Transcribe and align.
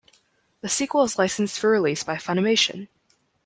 The 0.61 0.67
sequel 0.67 1.03
is 1.03 1.19
licensed 1.19 1.59
for 1.59 1.69
release 1.69 2.03
by 2.03 2.15
Funimation. 2.15 2.87